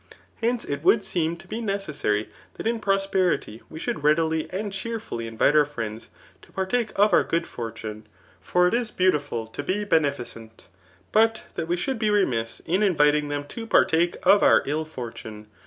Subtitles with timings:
[0.37, 5.27] Hence, it would seem to be necessary, that in prosperity we should readily and cheerfully
[5.27, 6.09] invite our friends
[6.41, 8.07] to partake of our good for* tune;
[8.39, 10.65] for it is beaudful to be beneficent,
[11.11, 14.87] but that we should be remiss in inviting them to partake of our ill Digitized
[14.89, 15.05] by Google cnjLp.
[15.05, 15.21] ri.
[15.21, 15.45] &THtcd.
[15.45, 15.45] 86a fbitune.